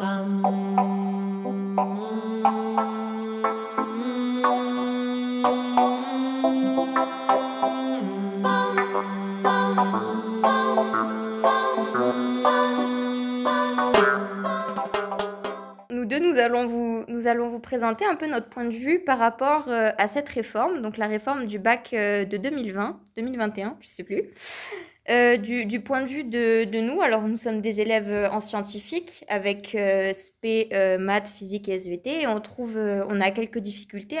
[0.00, 0.06] Nous
[16.06, 19.18] deux, nous allons, vous, nous allons vous présenter un peu notre point de vue par
[19.18, 23.86] rapport euh, à cette réforme, donc la réforme du bac euh, de 2020, 2021, je
[23.86, 24.22] ne sais plus.
[25.10, 29.24] Euh, du, point de vue de, nous, alors nous sommes des élèves euh, en scientifique
[29.26, 34.18] avec euh, SP, euh, maths, physique et SVT et on trouve, on a quelques difficultés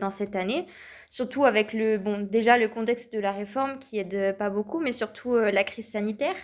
[0.00, 0.66] dans cette année,
[1.10, 4.92] surtout avec le, bon, déjà le contexte de la réforme qui aide pas beaucoup, mais
[4.92, 6.36] surtout la crise sanitaire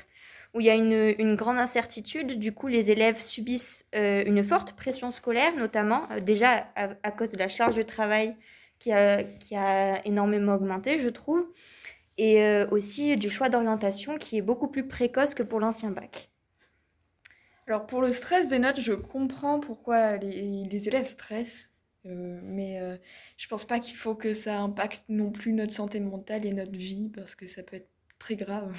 [0.55, 2.39] où il y a une, grande incertitude.
[2.39, 7.39] Du coup, les élèves subissent une forte pression scolaire, notamment déjà à, à cause de
[7.39, 8.37] la charge de travail
[8.79, 11.47] qui a, qui a énormément augmenté, je trouve,
[12.19, 16.31] et euh, aussi du choix d'orientation qui est beaucoup plus précoce que pour l'ancien bac.
[17.67, 21.71] Alors pour le stress des notes, je comprends pourquoi les, les élèves stressent,
[22.07, 22.97] euh, mais euh,
[23.37, 26.73] je pense pas qu'il faut que ça impacte non plus notre santé mentale et notre
[26.73, 28.77] vie parce que ça peut être très grave.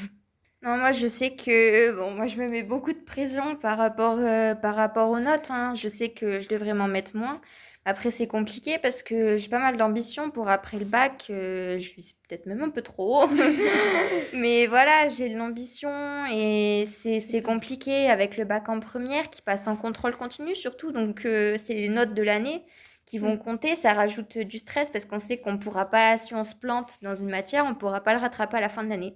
[0.63, 4.17] Non, moi je sais que bon, moi je me mets beaucoup de pression par rapport,
[4.19, 5.51] euh, par rapport aux notes.
[5.51, 5.73] hein.
[5.75, 7.41] Je sais que je devrais m'en mettre moins.
[7.85, 11.27] Après, c'est compliqué parce que j'ai pas mal d'ambition pour après le bac.
[11.29, 13.27] euh, je suis peut-être même un peu trop.
[14.33, 15.89] Mais voilà, j'ai de l'ambition
[16.31, 20.91] et c'est c'est compliqué avec le bac en première qui passe en contrôle continu surtout.
[20.91, 22.65] Donc, euh, c'est les notes de l'année
[23.05, 23.37] qui vont Mm.
[23.37, 23.75] compter.
[23.75, 27.15] Ça rajoute du stress parce qu'on sait qu'on pourra pas, si on se plante dans
[27.15, 29.15] une matière, on pourra pas le rattraper à la fin de l'année.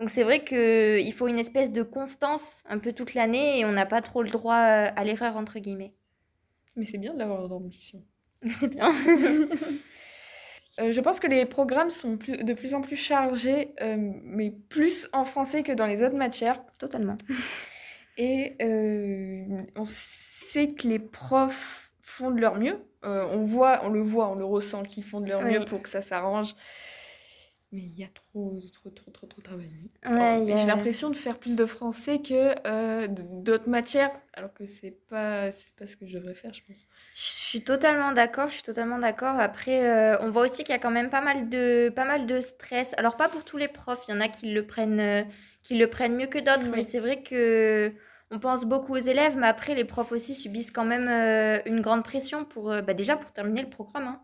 [0.00, 3.72] Donc c'est vrai qu'il faut une espèce de constance un peu toute l'année et on
[3.72, 5.94] n'a pas trop le droit à l'erreur entre guillemets.
[6.76, 8.02] Mais c'est bien d'avoir d'ambition.
[8.50, 8.92] C'est bien.
[10.78, 14.50] Euh, je pense que les programmes sont plus- de plus en plus chargés, euh, mais
[14.50, 16.62] plus en français que dans les autres matières.
[16.78, 17.16] Totalement.
[18.16, 22.78] Et euh, on sait que les profs font de leur mieux.
[23.02, 25.88] On voit, on le voit, on le ressent qu'ils font de leur mieux pour que
[25.88, 26.54] ça s'arrange.
[27.72, 29.90] Mais il y a trop, trop, trop, trop, trop travaillé.
[30.04, 34.52] Ouais, Oh, J'ai a- l'impression de faire plus de français que euh, d'autres matières, alors
[34.54, 36.86] que c'est pas, c'est pas ce que je devrais faire, je pense.
[37.14, 39.38] Je suis totalement d'accord, je suis totalement d'accord.
[39.40, 42.26] Après, euh, on voit aussi qu'il y a quand même pas mal de, pas mal
[42.26, 42.94] de stress.
[42.96, 45.22] Alors pas pour tous les profs, il y en a qui le prennent, euh,
[45.62, 46.74] qui le prennent mieux que d'autres, Oui.
[46.74, 47.92] mais c'est vrai que
[48.30, 51.80] on pense beaucoup aux élèves, mais après les profs aussi subissent quand même euh, une
[51.80, 54.22] grande pression pour, euh, bah, déjà pour terminer le programme, hein,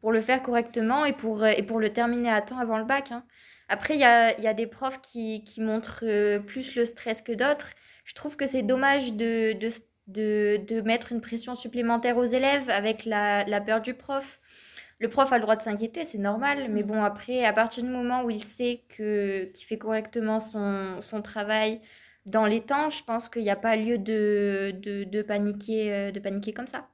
[0.00, 2.84] pour le faire correctement et pour, euh, et pour le terminer à temps avant le
[2.84, 3.24] bac, hein.
[3.68, 7.22] Après, il y a, y a des profs qui, qui montrent euh, plus le stress
[7.22, 7.70] que d'autres.
[8.04, 9.68] Je trouve que c'est dommage de, de,
[10.08, 14.38] de, de mettre une pression supplémentaire aux élèves avec la, la peur du prof.
[14.98, 16.84] Le prof a le droit de s'inquiéter, c'est normal, mais Mm.
[16.84, 21.22] bon, après, à partir du moment où il sait que, qu'il fait correctement son, son
[21.22, 21.80] travail
[22.26, 26.10] dans les temps, je pense qu'il n'y a pas lieu de, de, de paniquer, euh,
[26.12, 26.88] de paniquer comme ça.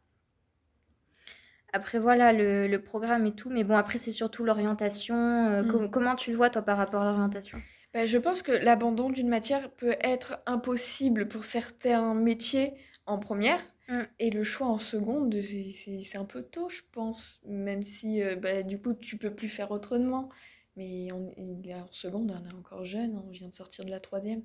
[1.72, 5.14] Après, voilà, le, le programme et tout, mais bon, après, c'est surtout l'orientation.
[5.16, 5.68] euh, Mm.
[5.68, 7.62] com- comment tu le vois, toi, par rapport à l'orientation?
[7.92, 12.74] Bah, je pense que l'abandon d'une matière peut être impossible pour certains métiers
[13.06, 13.60] en première.
[13.88, 14.02] Mm.
[14.20, 17.40] Et le choix en seconde, c'est un peu tôt, je pense.
[17.46, 20.28] Même si, euh, bah, du coup, tu peux plus faire autrement.
[20.76, 21.28] Mais on,
[21.72, 24.42] en seconde, on est encore jeune, on vient de sortir de la troisième.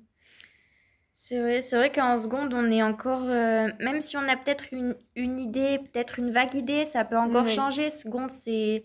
[1.18, 4.66] C'est vrai, c'est vrai qu'en seconde, on est encore, euh, même si on a peut-être
[4.74, 7.54] une, une idée, peut-être une vague idée, ça peut encore Oui.
[7.54, 7.88] changer.
[7.88, 8.84] Seconde, c'est,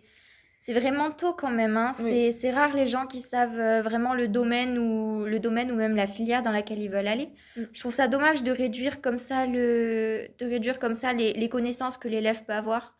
[0.58, 1.92] c'est vraiment tôt quand même, hein.
[2.00, 2.06] Oui.
[2.08, 5.76] C'est, c'est rare les gens qui savent euh, vraiment le domaine ou, le domaine ou
[5.76, 7.34] même la filière dans laquelle ils veulent aller.
[7.58, 7.64] Mm.
[7.74, 11.50] Je trouve ça dommage de réduire comme ça le, de réduire comme ça les, les
[11.50, 12.98] connaissances que l'élève peut avoir.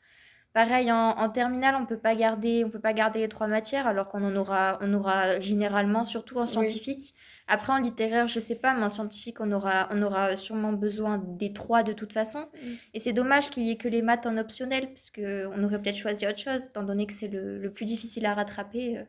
[0.54, 3.88] Pareil, en, en terminale, on peut pas garder, on peut pas garder les trois matières,
[3.88, 6.48] alors qu'on en aura, on aura généralement, surtout en Oui.
[6.48, 7.14] scientifique.
[7.48, 11.20] Après, en littéraire, je sais pas, mais en scientifique, on aura, on aura sûrement besoin
[11.26, 12.50] des trois de toute façon.
[12.54, 12.68] Mm.
[12.94, 15.82] Et c'est dommage qu'il y ait que les maths en optionnel, parce que on aurait
[15.82, 18.98] peut-être choisi autre chose, étant donné que c'est le, le plus difficile à rattraper.
[18.98, 19.04] euh.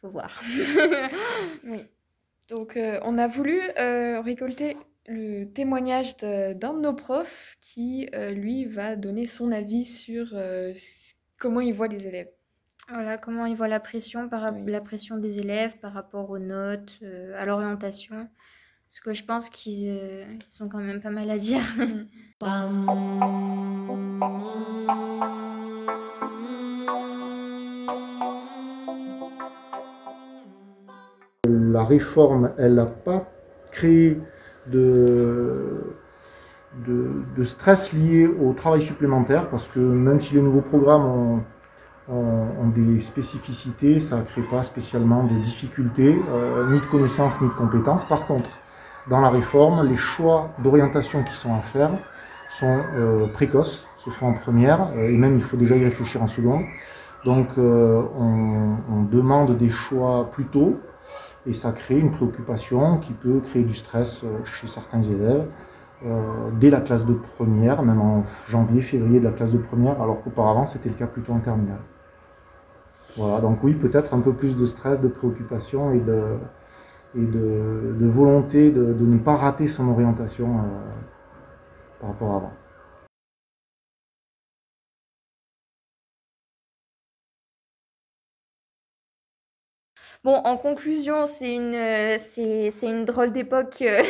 [0.00, 0.42] Faut voir.
[1.64, 1.84] Oui.
[2.48, 4.76] Donc, euh, on a voulu euh, récolter
[5.08, 10.72] le témoignage d'un de, nos profs qui, euh, lui, va donner son avis sur euh,
[11.38, 12.30] comment il voit les élèves.
[12.88, 14.70] Voilà, comment ils voient la pression, par, Oui.
[14.70, 18.28] la pression des élèves par rapport aux notes, euh, à l'orientation.
[18.88, 21.62] Parce que je pense qu'ils euh, ils ont quand même pas mal à dire.
[31.48, 33.30] La réforme, elle n'a pas
[33.70, 34.20] créé
[34.66, 35.94] de,
[37.44, 41.42] stress lié au travail supplémentaire, parce que même si les nouveaux programmes ont,
[42.74, 47.52] des spécificités, ça ne crée pas spécialement de difficultés, euh, ni de connaissances, ni de
[47.52, 48.04] compétences.
[48.04, 48.50] Par contre,
[49.08, 51.90] dans la réforme, les choix d'orientation qui sont à faire
[52.50, 56.22] sont euh, précoces, se font en première, euh, et même il faut déjà y réfléchir
[56.22, 56.62] en seconde.
[57.24, 60.80] Donc on, on, demande des choix plus tôt,
[61.46, 65.46] et ça crée une préoccupation qui peut créer du stress chez certains élèves
[66.58, 70.22] dès la classe de première, même en janvier, février de la classe de première, alors
[70.22, 71.78] qu'auparavant c'était le cas plutôt en terminale.
[73.16, 76.22] Voilà, donc oui, peut-être un peu plus de stress, de préoccupation et de,
[77.14, 80.62] et de, de volonté de, de, ne pas rater son orientation euh,
[82.00, 82.52] par rapport à avant.
[90.24, 91.74] Bon, en conclusion, c'est une,
[92.18, 93.82] c'est, c'est une drôle d'époque.
[93.82, 94.02] euh,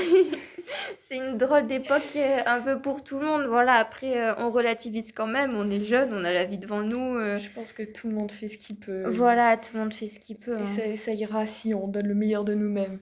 [1.00, 3.46] c'est une drôle d'époque euh, un peu pour tout le monde.
[3.46, 5.54] Voilà, après, euh, on relativise quand même.
[5.56, 7.16] On est jeune, on a la vie devant nous.
[7.16, 9.08] euh, Je pense que tout le monde fait ce qu'il peut.
[9.08, 10.58] voilà, tout le monde fait ce qu'il peut.
[10.58, 10.66] Et hein.
[10.66, 12.98] ça, ça ira si on donne le meilleur de nous-mêmes.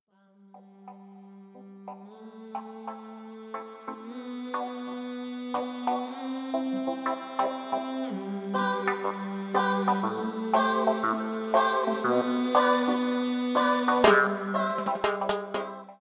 [5.52, 5.64] Thank
[15.30, 15.39] you.